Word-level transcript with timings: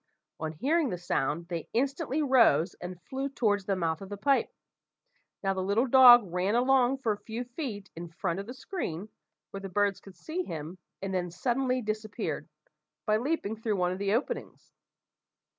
On 0.39 0.53
hearing 0.53 0.89
the 0.89 0.97
sound, 0.97 1.47
they 1.49 1.69
instantly 1.73 2.23
rose 2.23 2.73
and 2.81 2.99
flew 3.03 3.29
towards 3.29 3.65
the 3.65 3.75
mouth 3.75 4.01
of 4.01 4.09
the 4.09 4.17
pipe. 4.17 4.51
Now 5.43 5.53
the 5.53 5.61
little 5.61 5.85
dog 5.85 6.23
ran 6.33 6.55
along 6.55 6.97
for 7.03 7.11
a 7.11 7.17
few 7.19 7.43
feet 7.43 7.91
in 7.95 8.09
front 8.09 8.39
of 8.39 8.47
the 8.47 8.53
screen, 8.55 9.09
where 9.51 9.61
the 9.61 9.69
birds 9.69 9.99
could 9.99 10.15
see 10.17 10.41
him, 10.41 10.79
and 11.03 11.13
then 11.13 11.29
suddenly 11.29 11.83
disappeared, 11.83 12.49
by 13.05 13.17
leaping 13.17 13.55
through 13.55 13.75
one 13.75 13.91
of 13.91 13.99
the 13.99 14.15
openings. 14.15 14.73